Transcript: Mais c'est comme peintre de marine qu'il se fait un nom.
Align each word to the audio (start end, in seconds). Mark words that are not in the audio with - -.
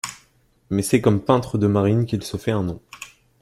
Mais 0.71 0.81
c'est 0.81 0.99
comme 0.99 1.21
peintre 1.23 1.59
de 1.59 1.67
marine 1.67 2.07
qu'il 2.07 2.23
se 2.23 2.35
fait 2.35 2.49
un 2.49 2.63
nom. 2.63 2.81